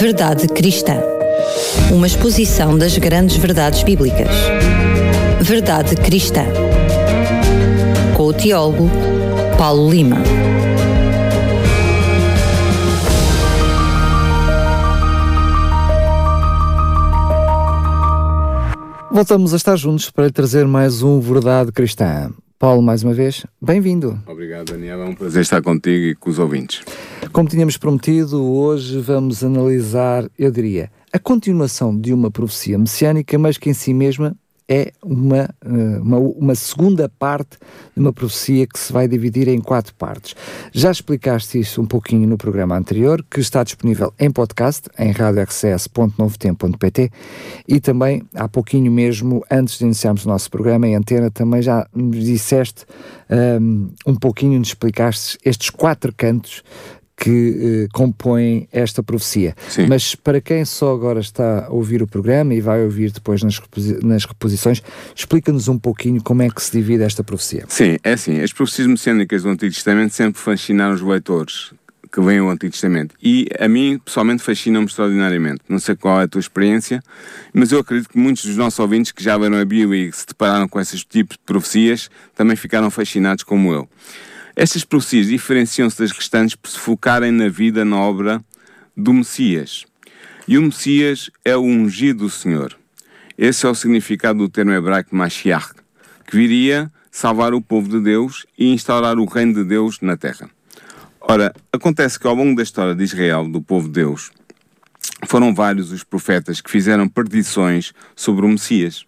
[0.00, 0.94] Verdade Cristã.
[1.92, 4.34] Uma exposição das grandes verdades bíblicas.
[5.42, 6.44] Verdade Cristã.
[8.16, 8.88] Com o teólogo
[9.58, 10.16] Paulo Lima.
[19.12, 22.32] Voltamos a estar juntos para lhe trazer mais um Verdade Cristã.
[22.58, 24.18] Paulo, mais uma vez, bem-vindo.
[24.26, 25.02] Obrigado, Daniel.
[25.02, 26.82] É um prazer estar contigo e com os ouvintes.
[27.32, 33.56] Como tínhamos prometido, hoje vamos analisar, eu diria, a continuação de uma profecia messiânica, mas
[33.56, 34.36] que em si mesma
[34.70, 37.58] é uma, eh, uma, uma, segunda parte
[37.92, 40.36] de uma profecia que se vai dividir em quatro partes.
[40.72, 47.10] Já explicaste isso um pouquinho no programa anterior, que está disponível em podcast, em radiorcs.novotempo.pt
[47.66, 51.84] e também há pouquinho mesmo, antes de iniciarmos o nosso programa em antena, também já
[51.92, 52.86] disseste
[53.28, 56.62] um, ehm, um pouquinho, nos explicaste estes quatro cantos
[57.20, 59.54] que uh, compõem esta profecia.
[59.68, 59.86] Sim.
[59.86, 63.58] Mas para quem só agora está a ouvir o programa e vai ouvir depois nas,
[63.58, 64.82] reposi nas reposições,
[65.14, 67.66] explica-nos um pouquinho como é que se divide esta profecia.
[67.68, 71.72] Sim, é assim, as profecias messiânicas do Antigo Testamento sempre fascinaram os leitores
[72.10, 73.14] que veem o Antigo Testamento.
[73.22, 75.60] E a mim, pessoalmente, fascina-me extraordinariamente.
[75.68, 77.02] Não sei qual é a tua experiência,
[77.52, 80.16] mas eu acredito que muitos dos nossos ouvintes que já leram a Bíblia e que
[80.16, 83.88] se depararam com esses tipos de profecias também ficaram fascinados como eu.
[84.56, 88.42] Estas profecias diferenciam-se das restantes por se focarem na vida, na obra
[88.96, 89.84] do Messias.
[90.46, 92.76] E o Messias é o ungido do Senhor.
[93.38, 95.72] Esse é o significado do termo hebraico Mashiach,
[96.26, 100.50] que viria salvar o povo de Deus e instaurar o reino de Deus na terra.
[101.20, 104.30] Ora, acontece que ao longo da história de Israel, do povo de Deus,
[105.26, 109.04] foram vários os profetas que fizeram predições sobre o Messias.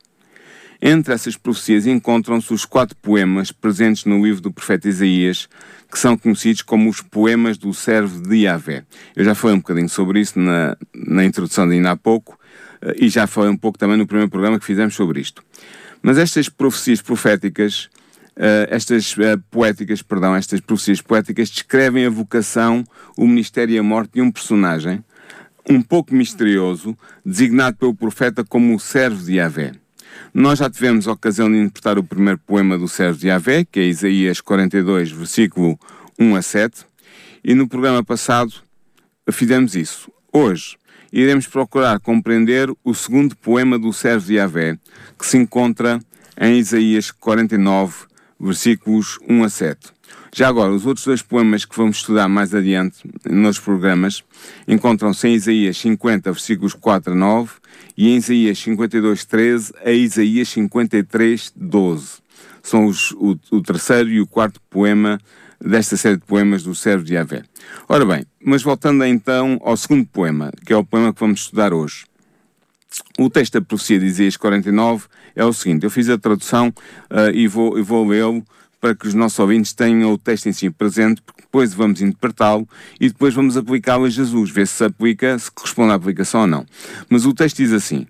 [0.85, 5.49] Entre essas profecias encontram-se os quatro poemas presentes no livro do profeta Isaías,
[5.89, 8.83] que são conhecidos como os poemas do servo de Yahvé.
[9.15, 12.37] Eu já falei um bocadinho sobre isso na, na introdução de ainda há pouco,
[12.81, 15.45] eh, e já falei um pouco também no primeiro programa que fizemos sobre isto.
[16.03, 17.89] Mas estas profecias proféticas,
[18.37, 22.83] uh, estas uh, poéticas, perdão, estas profecias poéticas descrevem a vocação,
[23.17, 25.05] o ministério e a morte de um personagem
[25.71, 29.82] um pouco misterioso, designado pelo profeta como o servo de Yahvé.
[30.33, 33.80] Nós já tivemos a ocasião de interpretar o primeiro poema do Sérgio de Yahvé, que
[33.80, 35.78] é Isaías 42, versículo
[36.18, 36.86] 1 a 7,
[37.45, 38.52] e no programa passado
[39.30, 40.11] fizemos isso.
[40.33, 40.77] Hoje
[41.12, 44.78] iremos procurar compreender o segundo poema do Sérgio de Yahvé,
[45.18, 46.00] que se encontra
[46.40, 48.06] em Isaías 49,
[48.40, 49.92] versículos 1 a 7.
[50.35, 54.25] Já agora, os outros dois poemas que vamos estudar mais adiante nos programas
[54.67, 57.51] encontram-se em Isaías 50, versículos 4 a 9
[57.98, 62.23] e em Isaías 52, 13 a Isaías 53, 12.
[62.63, 65.21] São os, o, o terceiro e o quarto poema
[65.61, 67.42] desta série de poemas do Servo de Yahvé.
[67.87, 71.75] Ora bem, mas voltando então ao segundo poema, que é o poema que vamos estudar
[71.75, 72.07] hoje.
[73.19, 77.31] O texto da profecia de Isaías 49 é o seguinte: eu fiz a tradução uh,
[77.35, 78.42] e vou, vou lê-lo
[78.83, 82.69] para que os nossos ouvintes tenham o texto em si presente, porque depois vamos interpretá-lo
[83.01, 86.47] e depois vamos aplicá-lo a Jesus, ver se se aplica, se corresponde à aplicação ou
[86.48, 86.67] não.
[87.09, 88.09] Mas o texto diz assim: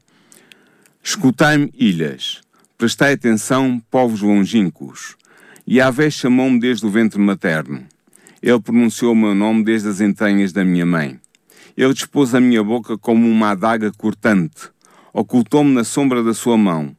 [1.05, 2.41] Escutai-me, ilhas,
[2.79, 5.15] prestai atenção, povos longínquos.
[5.69, 7.85] Yahvé chamou-me desde o ventre materno.
[8.43, 11.21] Ele pronunciou o meu nome desde as entranhas da minha mãe.
[11.77, 14.71] Ele dispôs a minha boca como uma adaga cortante.
[15.13, 16.97] Ocultou-me na sombra da sua mão.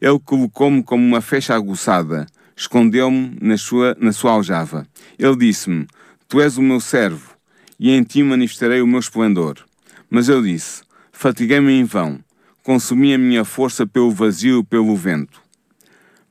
[0.00, 4.86] Ele colocou-me como uma fecha aguçada escondeu-me na sua, na sua aljava.
[5.18, 5.86] Ele disse-me:
[6.26, 7.36] Tu és o meu servo,
[7.78, 9.58] e em ti manifestarei o meu esplendor.
[10.10, 12.18] Mas eu disse: Fatiguei-me em vão,
[12.62, 15.40] consumi a minha força pelo vazio e pelo vento.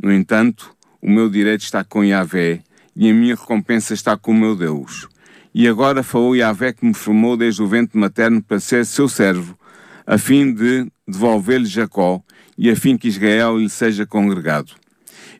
[0.01, 2.61] No entanto, o meu direito está com Yahvé,
[2.95, 5.07] e a minha recompensa está com o meu Deus.
[5.53, 9.57] E agora falou Yahvé que me formou desde o ventre materno para ser seu servo,
[10.05, 12.21] a fim de devolver-lhe Jacó,
[12.57, 14.73] e a fim que Israel lhe seja congregado.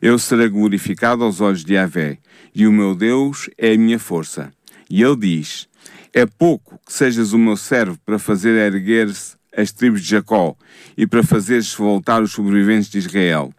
[0.02, 2.18] Eu serei glorificado aos olhos de Yahvé,
[2.54, 4.52] e o meu Deus é a minha força.
[4.90, 5.68] E ele diz:
[6.14, 10.56] É pouco que sejas o meu servo para fazer erguer-se as tribos de Jacó
[10.98, 13.54] e para fazeres voltar os sobreviventes de Israel.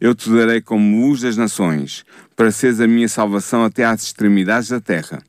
[0.00, 2.04] Eu te darei como luz das nações,
[2.36, 5.22] para seres a minha salvação até às extremidades da terra.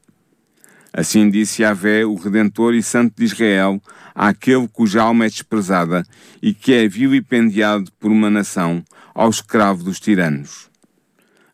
[0.94, 3.82] Assim disse Yahvé, o Redentor e Santo de Israel,
[4.16, 6.04] àquele cuja alma é desprezada
[6.42, 8.84] e que é vilipendiado por uma nação,
[9.14, 10.70] ao escravo dos tiranos.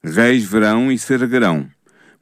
[0.03, 1.67] Reis verão e se erguerão,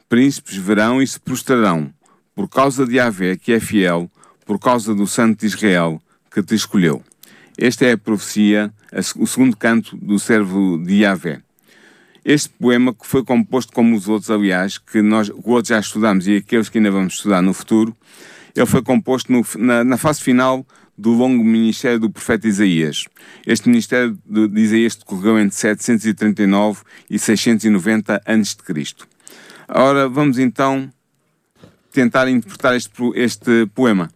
[0.08, 1.94] príncipes verão e se prostrarão,
[2.34, 4.10] por causa de Yahvé, que é fiel,
[4.46, 6.02] por causa do Santo de Israel,
[6.32, 7.04] que te escolheu.
[7.58, 8.74] Esta é a profecia,
[9.18, 11.42] o segundo canto do servo de Yahvé.
[12.26, 16.38] Este poema, que foi composto como os outros, aliás, que nós outros já estudamos e
[16.38, 17.96] aqueles que ainda vamos estudar no futuro,
[18.56, 20.66] Ele foi composto no, na, na, fase final
[20.98, 23.06] do longo ministério do profeta Isaías.
[23.46, 28.96] Este ministério de, de Isaías decorreu entre 739 e 690 a.C.
[29.68, 30.90] Ora, vamos então
[31.92, 34.10] tentar interpretar este, este poema.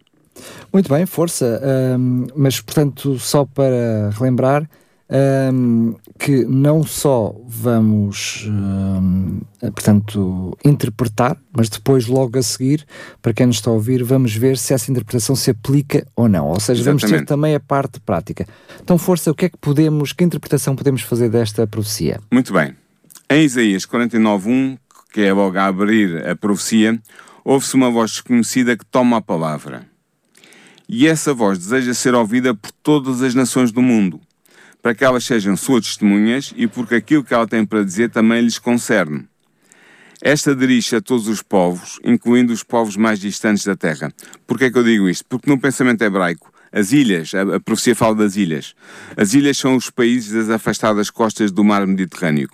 [0.72, 1.60] Muito bem, força.
[1.98, 4.68] Um, mas, portanto, só para relembrar,
[5.10, 12.86] um, que não só vamos, um, portanto, interpretar, mas depois, logo a seguir,
[13.22, 16.48] para quem nos está a ouvir, vamos ver se essa interpretação se aplica ou não.
[16.48, 17.00] Ou seja, Exatamente.
[17.02, 18.46] vamos ter também a parte prática.
[18.82, 22.20] Então, força, o que é que podemos, que interpretação podemos fazer desta profecia?
[22.30, 22.74] Muito bem.
[23.30, 24.78] Em Isaías 49.1,
[25.12, 26.98] que é logo a abrir a profecia,
[27.44, 29.86] ouve-se uma voz desconhecida que toma a palavra.
[30.88, 34.20] E essa voz deseja ser ouvida por todas as nações do mundo
[34.82, 38.40] para que elas sejam suas testemunhas e porque aquilo que ela tem para dizer também
[38.40, 39.26] lhes concerne.
[40.20, 44.12] Esta dirige a todos os povos, incluindo os povos mais distantes da terra.
[44.46, 45.24] Por que é que eu digo isto?
[45.28, 48.74] Porque no pensamento hebraico, as ilhas, a, a profecia fala das ilhas.
[49.16, 52.48] As ilhas são os países das afastadas costas do mar Mediterrâneo.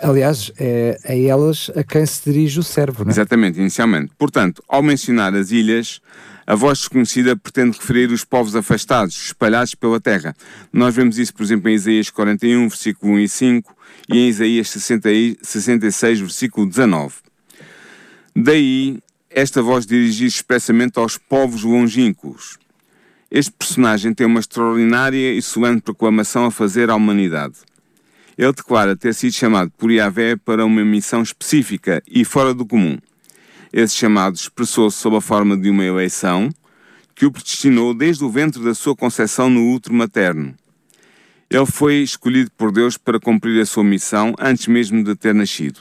[0.00, 3.12] Aliás, é a elas a quem se dirige o servo, não é?
[3.12, 4.12] Exatamente, inicialmente.
[4.16, 6.00] Portanto, ao mencionar as ilhas,
[6.46, 10.34] a voz desconhecida pretende referir os povos afastados, espalhados pela terra.
[10.72, 13.76] Nós vemos isso, por exemplo, em Isaías 41, versículo 1 e 5,
[14.08, 15.08] e em Isaías 60,
[15.42, 17.16] 66, versículo 19.
[18.34, 18.98] Daí,
[19.28, 22.56] esta voz dirigir expressamente aos povos longínquos.
[23.30, 27.56] Este personagem tem uma extraordinária e solene proclamação a fazer à humanidade.
[28.38, 32.96] Ele declara ter sido chamado por Yahvé para uma missão específica e fora do comum.
[33.72, 36.48] Esse chamado expressou-se sob a forma de uma eleição
[37.16, 40.54] que o predestinou desde o ventre da sua concepção no útero materno.
[41.50, 45.80] Ele foi escolhido por Deus para cumprir a sua missão antes mesmo de ter nascido.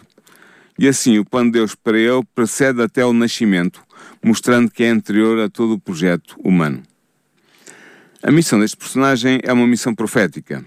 [0.80, 3.83] E assim, o plano de Deus para ele precede até o nascimento,
[4.24, 6.81] mostrando que é anterior a todo o projeto humano.
[8.24, 10.65] A missão deste personagem é uma missão profética,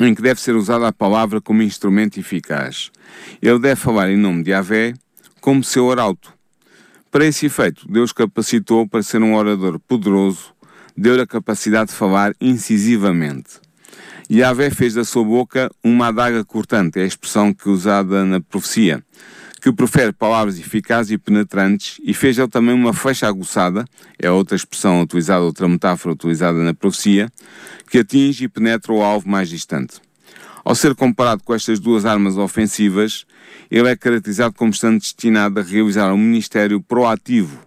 [0.00, 2.90] em que deve ser usada a palavra como instrumento eficaz.
[3.40, 4.94] Ele deve falar em nome de Yahvé
[5.40, 6.32] como seu arauto.
[7.10, 10.52] Para esse efeito, Deus capacitou para ser um orador poderoso,
[10.96, 13.60] deu-lhe a capacidade de falar incisivamente.
[14.30, 18.40] Yahvé fez da sua boca uma adaga cortante, é a expressão que é usada na
[18.40, 19.04] profecia,
[19.64, 23.86] que profere palavras eficazes e penetrantes, e fez ele também uma flecha aguçada,
[24.18, 27.32] é outra expressão utilizada, outra metáfora utilizada na profecia,
[27.88, 30.02] que atinge e penetra o alvo mais distante.
[30.62, 33.24] Ao ser comparado com estas duas armas ofensivas,
[33.70, 37.58] ele é caracterizado como estando destinado a realizar um ministério proativo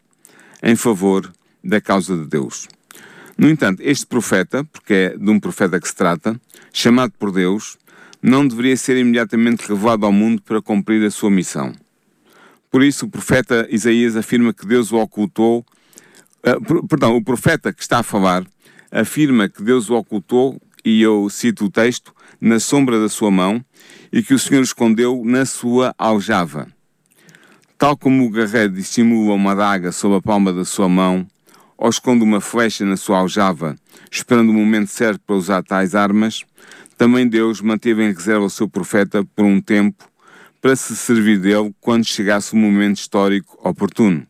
[0.61, 1.33] em favor
[1.63, 2.67] da causa de Deus.
[3.35, 6.39] No entanto, este profeta, porque é de um profeta que se trata,
[6.71, 7.75] chamado por Deus,
[8.21, 11.73] não deveria ser imediatamente revelado ao mundo para cumprir a sua missão.
[12.77, 15.65] Por isso, o profeta Isaías afirma que Deus o ocultou,
[16.45, 18.45] uh, perdão, o profeta que está a falar
[18.91, 23.65] afirma que Deus o ocultou, e eu cito o texto, na sombra da sua mão
[24.13, 26.67] e que o Senhor escondeu na sua aljava.
[27.79, 31.25] Tal como o guerreiro dissimula uma daga sob a palma da sua mão,
[31.75, 33.75] ou esconde uma flecha na sua aljava,
[34.11, 36.45] esperando o momento certo para usar tais armas,
[36.95, 40.07] também Deus manteve em reserva o seu profeta por um tempo
[40.61, 44.25] para se servir dele quando chegasse o momento histórico oportuno.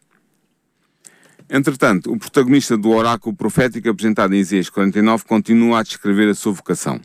[1.50, 6.52] Entretanto, o protagonista do oráculo profético apresentado em Isaías 49 continua a descrever a sua
[6.52, 7.00] vocação.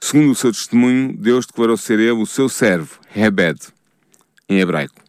[0.00, 3.60] Segundo o seu testemunho, Deus declarou ser ele o seu servo, Hebed,
[4.48, 5.00] em hebraico.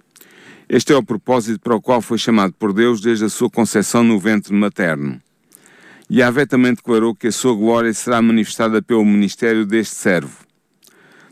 [0.70, 4.03] Este é o propósito para o qual foi chamado por Deus desde a sua concepção
[4.03, 5.20] no ventre materno.
[6.10, 10.46] Yahvé também declarou que a sua glória será manifestada pelo ministério deste servo.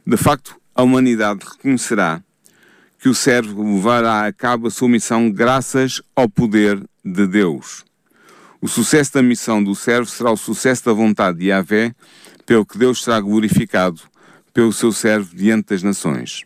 [0.07, 2.21] De facto, a humanidade reconhecerá
[2.97, 7.83] que o servo levará a cabo a sua missão graças ao poder de Deus.
[8.61, 11.93] O sucesso da missão do servo será o sucesso da vontade de Yahvé
[12.45, 13.99] pelo que Deus será glorificado
[14.53, 16.45] pelo seu servo diante das nações.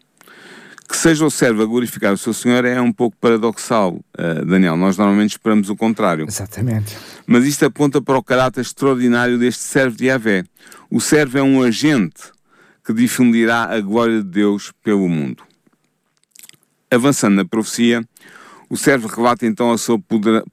[0.89, 4.75] Que seja o servo a glorificar o seu Senhor é um pouco paradoxal, uh, Daniel.
[4.75, 6.25] Nós normalmente esperamos o contrário.
[6.27, 6.97] Exatamente.
[7.27, 10.43] Mas isto aponta para o caráter extraordinário deste servo de Yahvé.
[10.89, 12.33] O servo é um agente
[12.83, 15.43] que difundirá a glória de Deus pelo mundo.
[16.91, 18.03] Avançando na profecia,
[18.69, 19.99] o servo relata então a sua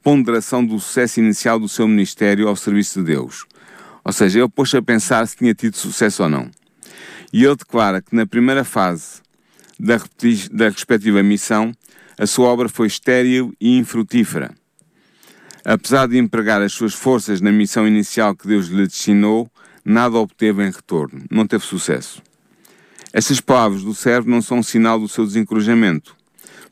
[0.03, 3.47] ponderação do sucesso inicial do seu ministério ao serviço de Deus.
[4.05, 6.51] Ou seja, ele pôs a pensar se tinha tido sucesso ou não.
[7.33, 9.21] E ele declara que na primeira fase
[9.79, 10.01] da,
[10.53, 11.73] da respectiva missão,
[12.19, 14.55] a sua obra foi estéril e infrutífera.
[15.65, 19.51] Apesar de empregar as suas forças na missão inicial que Deus lhe destinou,
[19.85, 22.23] nada obteve em retorno, não teve sucesso.
[23.13, 26.17] Estas palavras do servo não são um sinal do seu desencorajamento.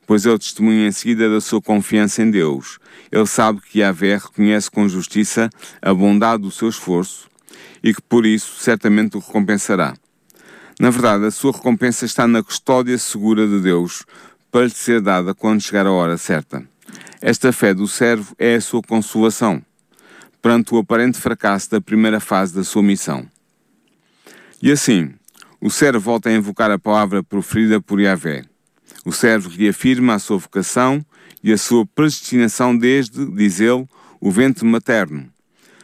[0.06, 2.78] pois ele testemunha em seguida da sua confiança em Deus.
[3.12, 5.50] Ele sabe que Yahvé reconhece com justiça
[5.82, 7.28] a bondade do seu esforço
[7.82, 9.94] e que por isso certamente o recompensará.
[10.80, 14.06] Na verdade, a sua recompensa está na custódia segura de Deus
[14.50, 16.64] para lhe ser dada quando chegar a hora certa.
[17.20, 19.62] Esta fé do servo é a sua consolação
[20.40, 23.26] perante o aparente fracasso da primeira fase da sua missão.
[24.62, 25.14] E assim,
[25.60, 28.44] o servo volta a invocar a palavra proferida por Yahvé.
[29.04, 31.04] O servo reafirma a sua vocação
[31.42, 33.86] e a sua predestinação desde, diz ele,
[34.20, 35.28] o ventre materno,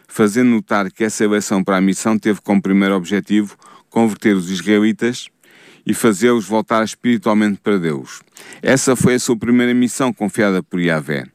[0.09, 3.57] fazendo notar que essa eleição para a missão teve como primeiro objetivo
[3.89, 5.29] converter os israelitas
[5.87, 8.23] e fazê-los voltar espiritualmente para Deus.
[8.63, 11.27] Essa foi a sua primeira missão confiada por Yahvé.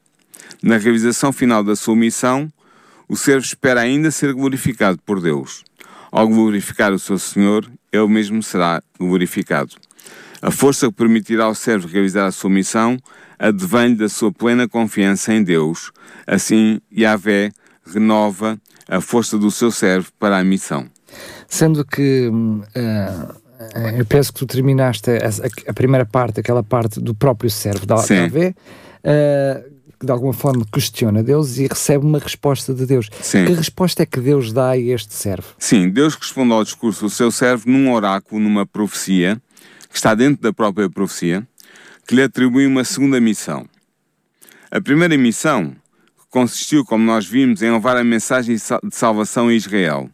[0.61, 2.51] Na realização final da sua missão,
[3.09, 5.63] o servo espera ainda ser glorificado por Deus.
[6.11, 9.75] Ao glorificar o seu Senhor, ele mesmo será glorificado.
[10.41, 12.97] A força que permitirá ao servo realizar a sua missão
[13.37, 15.91] advém da sua plena confiança em Deus.
[16.27, 17.51] Assim, Yahvé
[17.85, 20.87] renova a força do seu servo para a missão.
[21.47, 23.35] Sendo que uh,
[23.97, 27.95] eu penso que tu terminaste a, a, primeira parte, aquela parte do próprio servo da
[27.95, 28.53] Yahvé,
[29.03, 33.09] uh, que de alguma forma questiona Deus e recebe uma resposta de Deus.
[33.21, 33.45] Sim.
[33.45, 35.47] Que resposta é que Deus dá a este servo?
[35.57, 39.41] Sim, Deus responde ao discurso do seu servo num oráculo, numa profecia,
[39.89, 41.45] que está dentro da própria profecia,
[42.07, 43.67] que lhe atribui uma segunda missão.
[44.71, 45.75] A primeira missão
[46.29, 50.09] consistiu, como nós vimos, em levar a mensagem de salvação a Israel.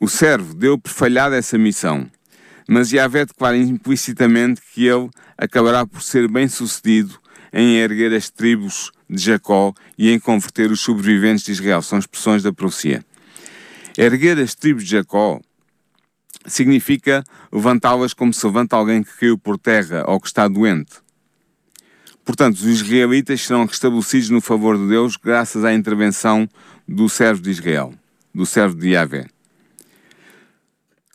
[0.00, 2.10] O servo deu por falhada essa missão,
[2.68, 7.18] mas Yahvé declara implicitamente que ele acabará por ser bem sucedido
[7.52, 11.82] em erguer as tribos de Jacó e em converter os sobreviventes de Israel.
[11.82, 13.04] São expressões da profecia.
[13.96, 15.40] Erguer as tribos de Jacó
[16.46, 21.04] significa levantá-las como se levanta alguém que caiu por terra ou que está doente.
[22.24, 26.48] Portanto, os israelitas serão restabelecidos no favor de Deus graças à intervenção
[26.88, 27.92] do servo de Israel,
[28.34, 29.26] do servo de Yahvé.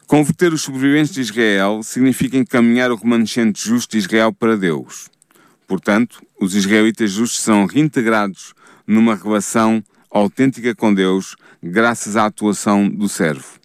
[0.06, 5.10] Converter os sobreviventes de Israel significa encaminhar o remanescente justo de Israel para Deus.
[5.68, 8.54] Portanto, os israelitas justos são reintegrados
[8.88, 13.60] numa relação autêntica com Deus, graças à atuação do servo.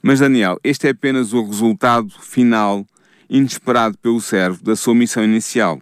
[0.00, 2.86] Mas, Daniel, este é apenas o resultado final,
[3.28, 5.80] inesperado pelo servo, da sua missão inicial.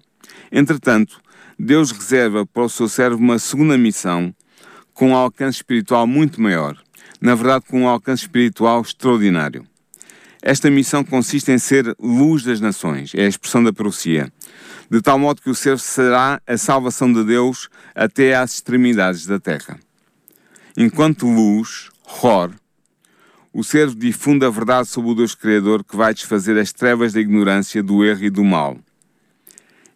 [0.50, 1.20] Entretanto,
[1.58, 4.34] Deus reserva para o seu servo uma segunda missão
[4.94, 6.76] com um alcance espiritual muito maior.
[7.20, 9.66] Na verdade, com um alcance espiritual extraordinário.
[10.42, 14.32] Esta missão consiste em ser luz das nações, é a expressão da profecia
[14.90, 19.38] de tal modo que o servo será a salvação de Deus até às extremidades da
[19.38, 19.78] terra.
[20.76, 22.50] Enquanto luz, Hor,
[23.52, 27.20] o servo difunde a verdade sobre o Deus Criador que vai desfazer as trevas da
[27.20, 28.76] ignorância, do erro e do mal.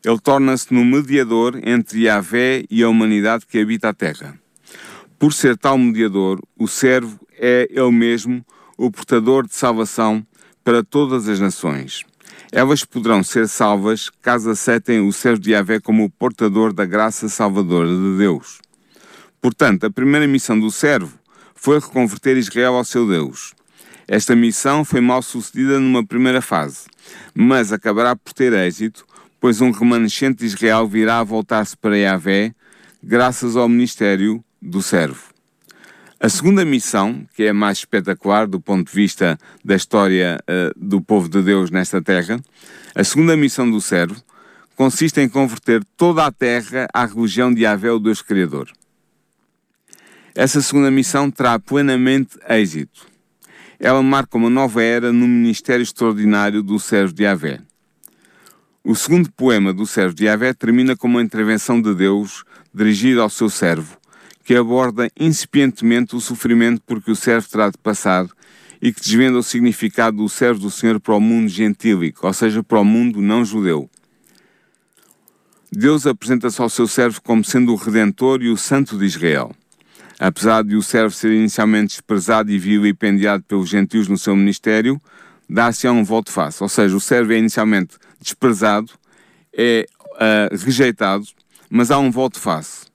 [0.04, 4.38] Ele torna-se no mediador entre Yahvé e a humanidade que habita a terra.
[5.18, 8.44] Por ser tal mediador, o servo é ele mesmo
[8.76, 10.24] o portador de salvação
[10.62, 12.04] para todas as nações.
[12.56, 17.28] Elas poderão ser salvas caso aceitem o servo de Yahvé como o portador da graça
[17.28, 18.60] salvadora de Deus.
[19.42, 21.18] Portanto, a primeira missão do servo
[21.52, 23.54] foi reconverter Israel ao seu Deus.
[24.06, 26.86] Esta missão foi mal sucedida numa primeira fase,
[27.34, 29.04] mas acabará por ter êxito,
[29.40, 32.54] pois um remanescente de Israel virá a voltar-se para Yahvé
[33.02, 35.33] graças ao ministério do servo.
[36.24, 40.72] A segunda missão, que é a mais espetacular do ponto de vista da história uh,
[40.74, 42.40] do povo de Deus nesta terra,
[42.94, 44.16] a segunda missão do servo
[44.74, 48.72] consiste em converter toda a terra à religião de Yahvé, o Deus Criador.
[50.34, 53.06] Essa segunda missão terá plenamente êxito.
[53.78, 57.60] Ela marca uma nova era no ministério extraordinário do servo de Yahvé.
[58.82, 63.28] O segundo poema do servo de Yahvé termina com uma intervenção de Deus dirigida ao
[63.28, 63.98] seu servo,
[64.44, 68.26] que aborda incipientemente o sofrimento por que o servo terá de passar
[68.80, 72.62] e que desvenda o significado do servo do Senhor para o mundo gentílico, ou seja,
[72.62, 73.88] para o mundo não judeu.
[75.72, 79.50] Deus apresenta-se ao seu servo como sendo o Redentor e o Santo de Israel.
[80.20, 85.00] Apesar de o servo ser inicialmente desprezado e vilipendiado pelos gentios no seu ministério,
[85.48, 86.62] dá-se a um voto face.
[86.62, 88.92] Ou seja, o servo é inicialmente desprezado,
[89.52, 91.24] é uh, rejeitado,
[91.68, 92.93] mas há um voto face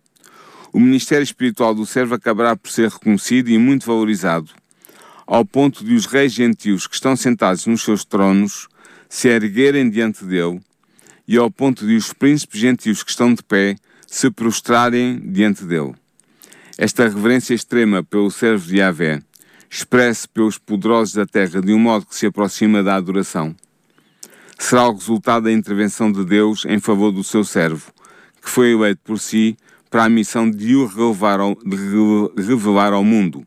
[0.71, 4.51] o ministério espiritual do servo acabará por ser reconhecido e muito valorizado,
[5.25, 8.67] ao ponto de os reis gentios que estão sentados nos seus tronos
[9.07, 10.61] se erguerem diante dele,
[11.27, 13.75] e ao ponto de os príncipes gentios que estão de pé
[14.07, 15.93] se prostrarem diante dele.
[16.77, 19.21] Esta reverência extrema pelo servo de Yahvé
[19.69, 23.55] expressa pelos poderosos da terra de um modo que se aproxima da adoração.
[24.57, 27.91] será o resultado da intervenção de Deus em favor do seu servo,
[28.41, 29.55] que foi eleito por si
[29.89, 33.45] para a missão de o revelar ao, de revelar ao mundo.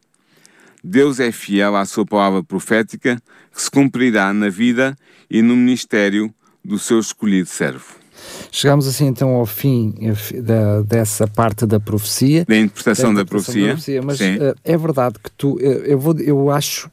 [0.82, 3.22] Deus é fiel à sua palavra profética,
[3.54, 4.96] que se cumprirá na vida
[5.30, 6.32] e no ministério
[6.64, 8.02] do seu escolhido servo.
[8.50, 9.94] Chegamos assim então ao fim
[10.42, 12.44] da, dessa parte da profecia.
[12.44, 13.68] Da interpretação da, da, profecia.
[13.68, 14.02] da profecia.
[14.02, 16.90] Mas uh, é verdade que tu, uh, eu, vou, eu acho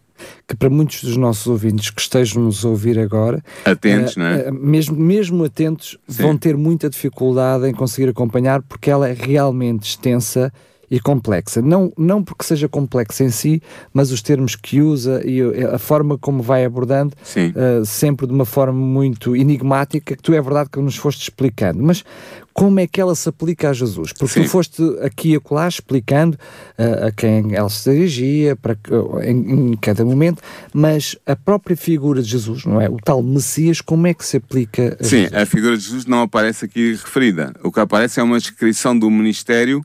[0.48, 4.26] que para muitos dos nossos ouvintes que estejam nos a ouvir agora, atentos, uh, não
[4.26, 4.52] é?
[4.52, 6.24] mesmo, mesmo atentos, Sim.
[6.24, 10.52] vão ter muita dificuldade em conseguir acompanhar porque ela é realmente extensa
[10.90, 11.62] e complexa.
[11.62, 13.62] Não, não porque seja complexa em si,
[13.94, 18.46] mas os termos que usa e a forma como vai abordando, uh, sempre de uma
[18.46, 21.82] forma muito enigmática, que tu é verdade que nos foste explicando.
[21.84, 22.04] Mas
[22.54, 24.12] como é que ela se aplica a Jesus?
[24.12, 24.44] Porque Sim.
[24.44, 26.38] tu foste aqui e acolá explicando
[26.78, 30.42] uh, a quem ela se dirigia, para, uh, em, em, cada momento,
[30.74, 32.90] mas a própria figura de Jesus, não é?
[32.90, 35.34] O tal Messias, como é que se aplica a Sim, Jesus?
[35.34, 37.54] a figura de Jesus não aparece aqui referida.
[37.64, 39.82] O que aparece é uma descrição do ministério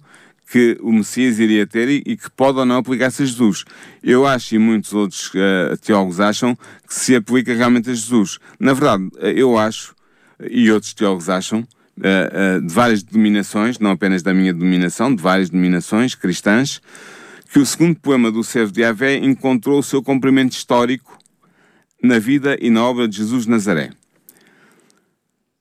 [0.50, 3.64] que o Messias iria ter e, e que pode ou não aplicar-se a Jesus.
[4.02, 8.38] Eu acho, e muitos outros uh, teólogos acham, que se aplica realmente a Jesus.
[8.58, 9.94] Na verdade, uh, eu acho,
[10.50, 15.50] e outros teólogos acham, uh, de várias denominações, não apenas da minha denominação, de várias
[15.50, 16.80] denominações cristãs,
[17.50, 21.18] que o segundo poema do servo de Avé encontrou o seu cumprimento histórico
[22.02, 23.90] na vida e na obra de Jesus de Nazaré.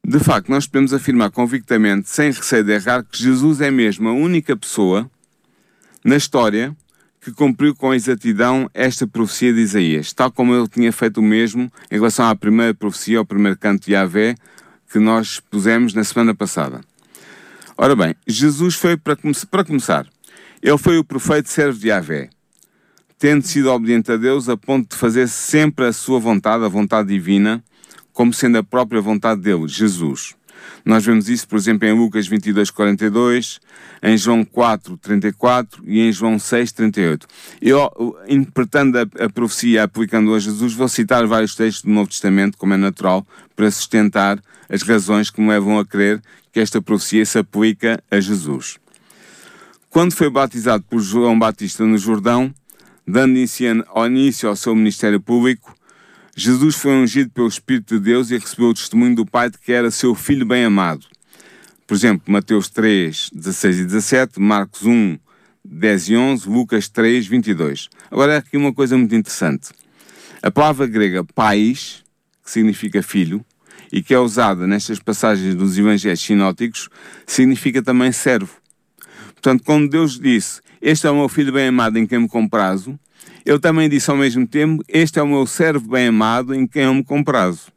[0.05, 4.11] De facto, nós podemos afirmar convictamente, sem receio de errar, que Jesus é mesmo a
[4.11, 5.09] única pessoa
[6.03, 6.75] na história
[7.21, 11.71] que cumpriu com exatidão esta profecia de Isaías, tal como ele tinha feito o mesmo
[11.89, 14.35] em relação à primeira profecia, ao primeiro canto de Yahvé,
[14.91, 16.81] que nós pusemos na semana passada.
[17.77, 20.05] Ora bem, Jesus foi, para, come para começar,
[20.61, 22.29] ele foi o profeta servo de Yahvé,
[23.17, 27.07] tendo sido obediente a Deus a ponto de fazer sempre a sua vontade, a vontade
[27.07, 27.63] divina,
[28.13, 30.35] como sendo a própria vontade dele, Jesus.
[30.85, 33.59] Nós vemos isso, por exemplo, em Lucas 22, 42,
[34.01, 37.27] em João 4, 34 e em João 6, 38.
[37.61, 42.57] Eu, interpretando a, a profecia, aplicando a Jesus, vou citar vários textos do Novo Testamento,
[42.57, 46.21] como é natural, para sustentar as razões que me levam a crer
[46.51, 48.77] que esta profecia se aplica a Jesus.
[49.89, 52.53] Quando foi batizado por João Batista no Jordão,
[53.07, 55.75] dando início ao seu ministério público,
[56.35, 59.71] Jesus foi ungido pelo Espírito de Deus e recebeu o testemunho do Pai de que
[59.71, 61.05] era seu filho bem-amado.
[61.85, 65.19] Por exemplo, Mateus 3, 16 e 17, Marcos 1,
[65.63, 67.87] 10 e 11, Lucas 3, 22.
[68.09, 69.69] Agora, aqui uma coisa muito interessante.
[70.41, 72.03] A palavra grega pais,
[72.43, 73.45] que significa filho,
[73.91, 76.89] e que é usada nestas passagens dos evangelhos sinóticos,
[77.27, 78.57] significa também servo.
[79.33, 82.99] Portanto, quando Deus disse, este é o meu filho bem-amado em quem me comprazo,
[83.45, 86.93] ele também disse ao mesmo tempo: Este é o meu servo bem-amado em quem eu
[86.93, 87.71] me comprazo.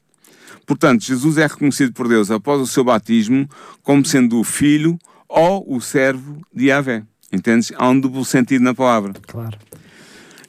[0.64, 3.48] Portanto, Jesus é reconhecido por Deus após o seu batismo
[3.82, 7.04] como sendo o filho ou o servo de Yahvé.
[7.32, 7.72] Entendes?
[7.76, 9.12] Há um duplo sentido na palavra.
[9.26, 9.56] Claro.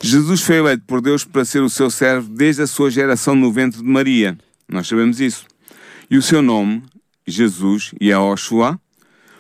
[0.02, 3.52] Jesus foi eleito por Deus para ser o seu servo desde a sua geração no
[3.52, 4.38] ventre de Maria.
[4.68, 5.46] Nós sabemos isso.
[6.10, 6.84] E o seu nome,
[7.26, 8.80] Jesus, Yahushua,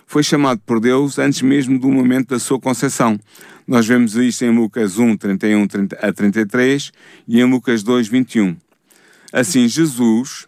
[0.05, 3.19] foi chamado por Deus antes mesmo do momento da sua concepção.
[3.67, 5.67] Nós vemos isto em Lucas 1, 31
[6.01, 6.91] a 33
[7.27, 8.55] e em Lucas 2, 21.
[9.33, 10.47] Assim, Jesus,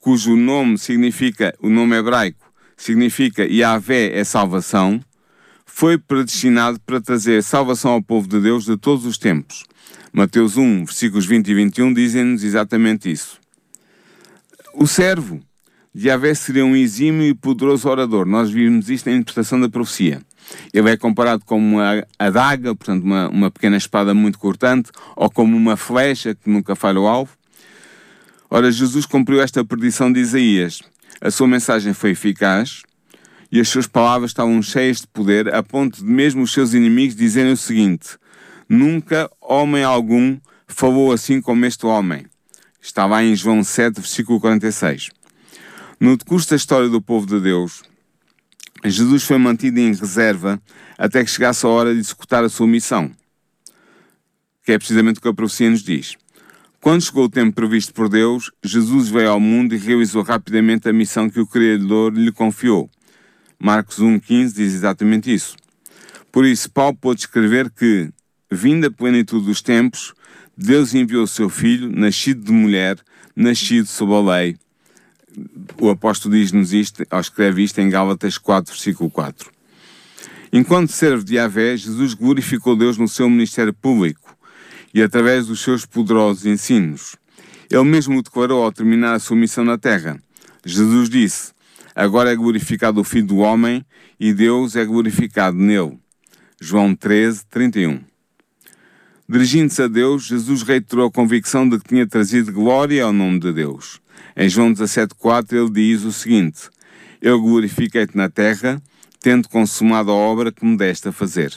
[0.00, 4.98] cujo nome significa, o nome hebraico significa Yahvé é salvação,
[5.66, 9.64] foi predestinado para trazer salvação ao povo de Deus de todos os tempos.
[10.10, 13.38] Mateus 1, versículos 20 e 21 dizem-nos exatamente isso.
[14.72, 15.38] O servo
[15.94, 18.24] de Yahvé seria um exímio e poderoso orador.
[18.24, 20.22] Nós vimos isto na interpretação da profecia.
[20.72, 25.56] Ele é comparado como uma adaga, portanto, uma, uma pequena espada muito cortante, ou como
[25.56, 27.32] uma flecha que nunca falha o alvo.
[28.50, 30.80] Ora, Jesus cumpriu esta predição de Isaías.
[31.20, 32.82] A sua mensagem foi eficaz
[33.50, 37.16] e as suas palavras estavam cheias de poder, a ponto de mesmo os seus inimigos
[37.16, 38.18] dizerem o seguinte:
[38.68, 42.26] Nunca homem algum falou assim como este homem.
[42.80, 45.10] Está lá em João 7, versículo 46.
[45.98, 47.82] No decurso da história do povo de Deus,
[48.90, 50.60] Jesus foi mantido em reserva
[50.98, 53.10] até que chegasse a hora de executar a sua missão,
[54.62, 56.16] que é precisamente o que a profecia nos diz.
[56.80, 60.92] Quando chegou o tempo previsto por Deus, Jesus veio ao mundo e realizou rapidamente a
[60.92, 62.90] missão que o Criador lhe confiou.
[63.58, 65.56] Marcos 1,15 diz exatamente isso.
[66.30, 68.10] Por isso, Paulo pôde escrever que,
[68.50, 70.12] vinda a plenitude dos tempos,
[70.54, 72.98] Deus enviou o seu Filho, nascido de mulher,
[73.34, 74.56] nascido sob a lei,
[75.80, 79.50] o apóstolo diz-nos isto, ou escreve isto em Gálatas 4, versículo 4.
[80.52, 84.36] Enquanto servo de Yahvé, Jesus glorificou Deus no seu ministério público
[84.94, 87.16] e através dos seus poderosos ensinos.
[87.70, 90.16] Ele mesmo o declarou ao terminar a sua missão na terra.
[90.64, 91.52] Jesus disse:
[91.94, 93.84] Agora é glorificado o Filho do Homem
[94.18, 95.98] e Deus é glorificado nele.
[96.60, 98.00] João 13, 31.
[99.28, 103.52] Dirigindo-se a Deus, Jesus reiterou a convicção de que tinha trazido glória ao nome de
[103.52, 104.00] Deus.
[104.36, 106.68] Em João 17,4 ele diz o seguinte:
[107.20, 108.82] Eu glorifiquei-te na terra,
[109.20, 111.52] tendo consumado a obra que me deste a fazer.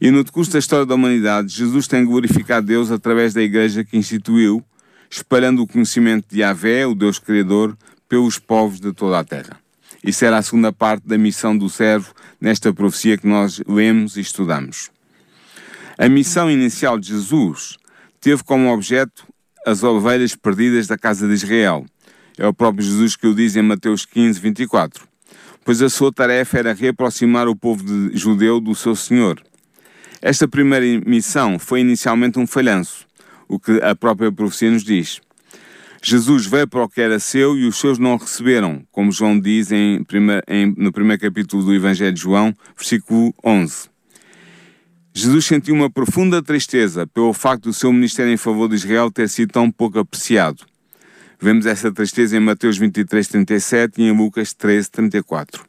[0.00, 3.96] E no decurso da história da humanidade, Jesus tem glorificado Deus através da igreja que
[3.96, 4.62] instituiu,
[5.08, 7.76] espalhando o conhecimento de Yahvé, o Deus Criador,
[8.08, 9.56] pelos povos de toda a terra.
[10.02, 14.20] Isso era a segunda parte da missão do servo nesta profecia que nós lemos e
[14.20, 14.90] estudamos.
[15.96, 17.76] A missão inicial de Jesus
[18.20, 19.24] teve como objeto
[19.64, 21.84] as ovelhas perdidas da casa de Israel.
[22.36, 25.06] É o próprio Jesus que o diz em Mateus 15, 24.
[25.64, 29.42] Pois a sua tarefa era reaproximar o povo de judeu do seu Senhor.
[30.20, 33.06] Esta primeira missão foi inicialmente um falhanço,
[33.48, 35.20] o que a própria profecia nos diz.
[36.02, 39.72] Jesus veio para o que era seu e os seus não receberam, como João diz
[39.72, 40.04] em,
[40.76, 43.93] no primeiro capítulo do Evangelho de João, versículo 11.
[45.16, 49.28] Jesus sentiu uma profunda tristeza pelo facto do seu ministério em favor de Israel ter
[49.28, 50.64] sido tão pouco apreciado.
[51.40, 55.64] Vemos essa tristeza em Mateus 23, 37 e em Lucas 13, 34.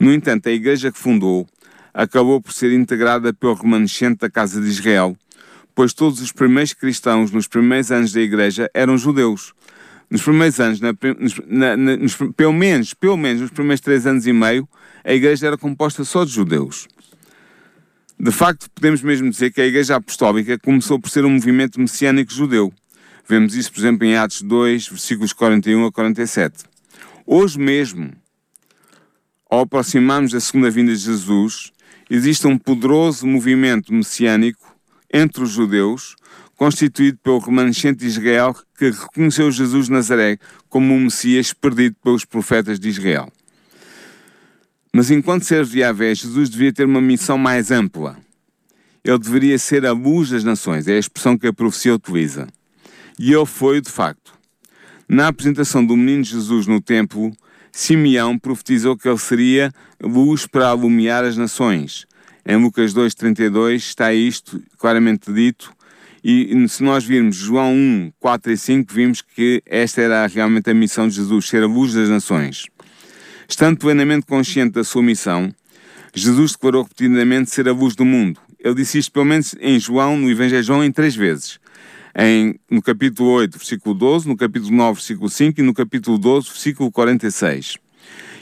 [0.00, 1.46] No entanto, a igreja que fundou
[1.94, 5.16] acabou por ser integrada pelo remanescente da casa de Israel,
[5.72, 9.54] pois todos os primeiros cristãos nos primeiros anos da igreja eram judeus.
[10.10, 10.92] Nos primeiros anos, na,
[11.46, 14.68] na, na, nos, pelo, menos, pelo menos nos primeiros três anos e meio,
[15.04, 16.88] a igreja era composta só de judeus.
[18.18, 22.32] De facto, podemos mesmo dizer que a Igreja Apostólica começou por ser um movimento messiânico
[22.32, 22.72] judeu.
[23.28, 26.64] Vemos isso, por exemplo, em Atos 2, versículos 41 a 47.
[27.26, 28.12] Hoje mesmo,
[29.50, 31.72] ao aproximarmos da segunda vinda de Jesus,
[32.08, 34.76] existe um poderoso movimento messiânico
[35.12, 36.14] entre os judeus,
[36.56, 42.24] constituído pelo remanescente de Israel que reconheceu Jesus de Nazaré como um Messias perdido pelos
[42.24, 43.32] profetas de Israel.
[44.96, 48.16] Mas enquanto servo de Yahvé, Jesus devia ter uma missão mais ampla.
[49.02, 52.46] Ele deveria ser a luz das nações, é a expressão que a profecia utiliza.
[53.18, 54.32] E ele foi, de facto.
[55.08, 57.32] Na apresentação do menino Jesus no templo,
[57.72, 62.06] Simeão profetizou que ele seria luz para alumiar as nações.
[62.46, 65.72] Em Lucas 2,32 está isto claramente dito,
[66.22, 70.74] e se nós virmos João 1, 4 e 5, vimos que esta era realmente a
[70.74, 72.66] missão de Jesus, ser a luz das nações.
[73.48, 75.54] Estando plenamente consciente da sua missão,
[76.14, 78.40] Jesus declarou repetidamente ser a luz do mundo.
[78.58, 81.58] Ele disse isto pelo menos em João, no Evangelho de João, em três vezes.
[82.16, 86.48] Em, no capítulo 8, versículo 12, no capítulo 9, versículo 5 e no capítulo 12,
[86.48, 87.76] versículo 46.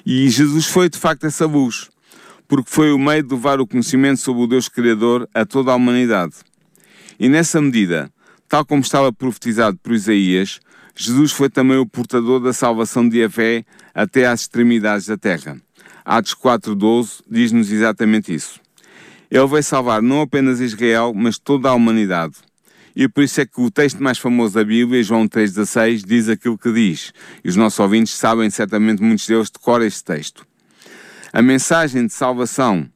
[0.05, 1.89] E Jesus foi de facto essa luz,
[2.47, 5.75] porque foi o meio de levar o conhecimento sobre o Deus Criador a toda a
[5.75, 6.35] humanidade.
[7.19, 8.13] E nessa medida,
[8.49, 10.61] tal como estava profetizado por Isaías,
[10.95, 15.57] Jesus foi também o portador da salvação de Avé até às extremidades da terra.
[16.05, 18.61] Atos 4.12 diz-nos exatamente isso.
[19.31, 22.35] Ele veio salvar não apenas Israel, mas toda a humanidade.
[22.95, 26.59] E por isso é que o texto mais famoso da Bíblia, João 3,16, diz aquilo
[26.59, 27.13] que diz.
[27.43, 30.47] E os nossos ouvintes sabem, certamente muitos deles decoram este texto.
[31.33, 32.87] A mensagem de salvação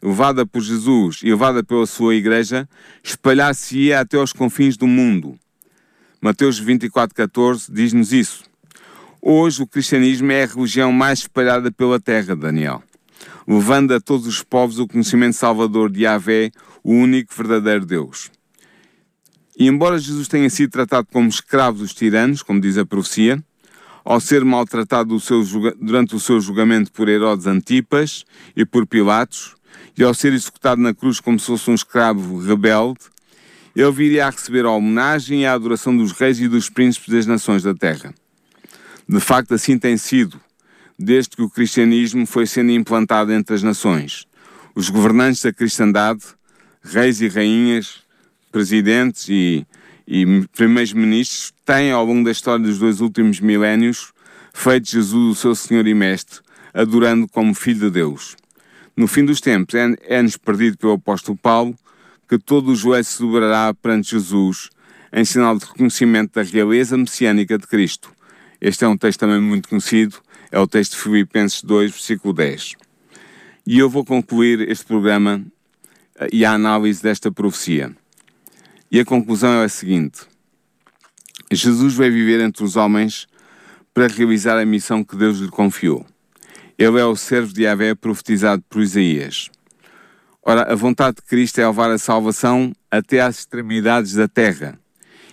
[0.00, 2.68] levada por Jesus e levada pela sua igreja
[3.02, 5.36] espalhar-se-ia até aos confins do mundo
[6.26, 8.42] Mateus 24,14 diz-nos isso.
[9.22, 12.82] Hoje o cristianismo é a religião mais espalhada pela terra, Daniel,
[13.46, 16.50] levando a todos os povos o conhecimento salvador de Yahvé,
[16.82, 18.28] o único verdadeiro Deus.
[19.56, 23.40] E embora Jesus tenha sido tratado como escravo dos tiranos, como diz a profecia,
[24.04, 25.16] ao ser maltratado
[25.80, 28.24] durante o seu julgamento por Herodes Antipas
[28.56, 29.54] e por Pilatos,
[29.96, 32.98] e ao ser executado na cruz como se fosse um escravo rebelde,
[33.76, 37.26] ele viria a receber a homenagem e a adoração dos reis e dos príncipes das
[37.26, 38.14] nações da terra.
[39.06, 40.40] De facto, assim tem sido,
[40.98, 44.26] desde que o cristianismo foi sendo implantado entre as nações.
[44.74, 46.22] Os governantes da cristandade,
[46.82, 47.98] reis e rainhas,
[48.50, 49.66] presidentes e,
[50.08, 54.10] e primeiros ministros, têm, ao longo da história dos dois últimos milénios,
[54.54, 56.40] feito Jesus o seu Senhor e Mestre,
[56.72, 58.36] adorando como Filho de Deus.
[58.96, 61.76] No fim dos tempos, é, é-nos perdido pelo apóstolo Paulo
[62.28, 64.70] que todo o joelho se dobrará perante Jesus,
[65.12, 68.10] em sinal de reconhecimento da realeza messiânica de Cristo.
[68.60, 70.16] Este é um texto também muito conhecido,
[70.50, 72.74] é o texto de Filipenses 2, versículo 10.
[73.66, 75.44] E eu vou concluir este programa
[76.16, 77.94] eh, e a análise desta profecia.
[78.90, 80.20] E a conclusão é a seguinte:
[81.50, 83.26] Jesus vai viver entre os homens
[83.92, 86.06] para realizar a missão que Deus lhe confiou.
[86.78, 89.50] Ele é o servo de Yahvé profetizado por Isaías.
[90.48, 94.78] Ora, a vontade de Cristo é levar a salvação até às extremidades da terra.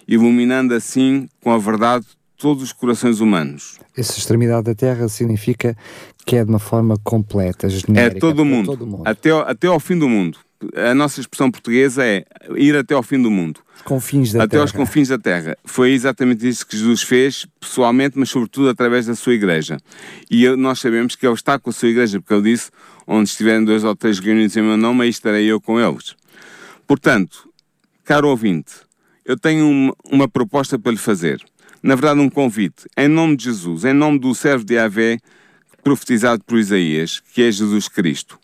[0.08, 3.80] iluminando assim com a verdade todos os corações humanos.
[3.96, 5.78] Essa extremidade da Terra significa
[6.26, 8.18] que é de uma forma completa, genérica.
[8.18, 9.04] É todo o mundo, todo mundo.
[9.06, 10.40] Até, ao, até ao fim do mundo.
[10.76, 13.60] A nossa expressão portuguesa é ir até ao fim do mundo.
[13.84, 14.62] Confins da até terra.
[14.62, 15.58] aos confins da terra.
[15.66, 19.78] Foi exatamente isso que Jesus fez, pessoalmente, mas sobretudo através da sua igreja.
[20.30, 22.72] E nós sabemos que Ele está com a sua igreja, porque Ele disse:
[23.06, 26.16] onde estiverem dois ou três reunidos em meu nome, aí estarei eu com eles.
[26.88, 27.50] Portanto,
[28.04, 28.74] caro ouvinte,
[29.26, 31.42] eu tenho uma, uma proposta para lhe fazer.
[31.82, 32.86] Na verdade, um convite.
[32.98, 35.18] Em nome de Jesus, em nome do servo de Avé,
[35.84, 38.40] profetizado por Isaías, que é Jesus Cristo.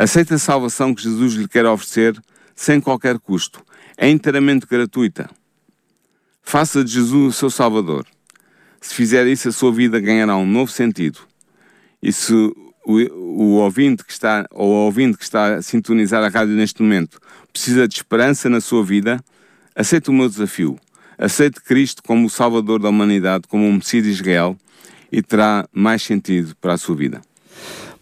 [0.00, 2.18] Aceita a salvação que Jesus lhe quer oferecer
[2.54, 3.62] sem qualquer custo.
[3.98, 5.28] É inteiramente gratuita.
[6.42, 8.06] Faça de Jesus o seu Salvador.
[8.80, 11.18] Se fizer isso, a sua vida ganhará um novo sentido.
[12.02, 12.54] E se o,
[12.86, 17.20] o ouvinte que está, ou o ouvinte que está a sintonizar a rádio neste momento,
[17.52, 19.22] precisa de esperança na sua vida,
[19.76, 20.78] aceite o meu desafio.
[21.18, 24.56] Aceite Cristo como o Salvador da humanidade, como o Messias de Israel,
[25.12, 27.20] e terá mais sentido para a sua vida.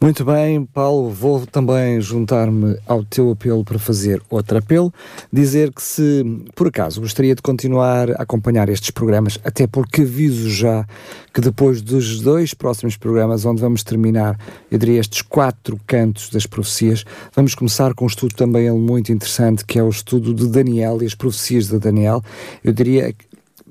[0.01, 4.95] Muito bem, Paulo, vou também juntar-me ao teu apelo para fazer outro apelo,
[5.33, 10.49] dizer que se por acaso gostaria de continuar a acompanhar estes programas, até porque aviso
[10.49, 10.87] já
[11.35, 14.39] que depois dos dois próximos programas, onde vamos terminar,
[14.71, 19.65] eu diria, estes quatro cantos das profecias, vamos começar com um estudo também muito interessante,
[19.65, 22.23] que é o estudo de Daniel e as profecias de Daniel.
[22.63, 23.13] Eu diria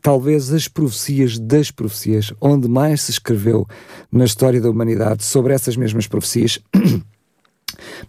[0.01, 3.67] talvez as profecias das profecias, onde mais se escreveu
[4.11, 6.59] na história da humanidade sobre essas mesmas profecias.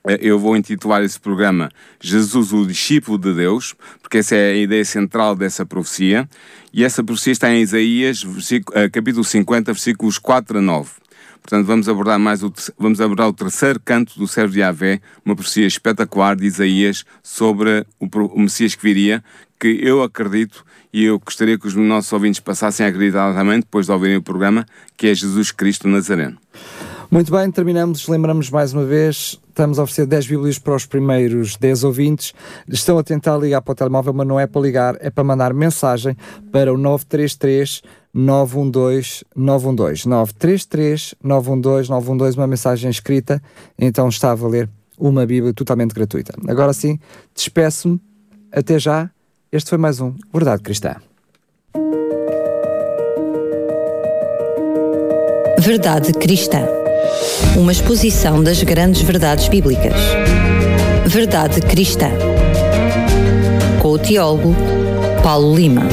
[0.07, 1.69] Eh, eu vou intitular esse programa
[2.01, 6.27] Jesus, o discípulo de Deus, porque essa é a ideia central dessa profecia.
[6.73, 8.25] E essa profecia está em Isaías,
[8.73, 10.89] eh, capítulo 50, versículos 4 a 9.
[11.39, 15.35] Portanto, vamos abordar mais o, vamos abordar o terceiro canto do Sérgio de Avé, uma
[15.35, 19.23] profecia espetacular de Isaías sobre o, o Messias que viria,
[19.63, 23.85] que eu acredito e eu gostaria que os nossos ouvintes passassem a acreditar também, depois
[23.85, 24.65] de ouvirem o programa,
[24.97, 26.37] que é Jesus Cristo Nazareno.
[27.09, 28.05] Muito bem, terminamos.
[28.09, 32.33] Lembramos mais uma vez, estamos a oferecer 10 Bíblias para os primeiros 10 ouvintes.
[32.67, 35.53] Estão a tentar ligar para o telemóvel, mas não é para ligar, é para mandar
[35.53, 36.17] mensagem
[36.51, 40.09] para o 933 912 912.
[40.09, 43.41] 933 912 912, uma mensagem escrita,
[43.79, 46.33] então está a valer uma Bíblia totalmente gratuita.
[46.49, 46.99] Agora sim,
[47.33, 48.01] despeço-me.
[48.51, 49.09] Até já
[49.53, 50.95] este foi mais um Verdade Cristã.
[55.59, 56.67] Verdade Cristã.
[57.55, 59.93] Uma exposição das grandes verdades bíblicas.
[61.05, 62.09] Verdade Cristã.
[63.79, 64.55] Com o teólogo
[65.21, 65.83] Paulo Lima.